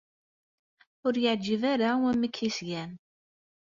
[1.05, 2.91] Ur iyi-yeɛjib ara wamek ay as-gan.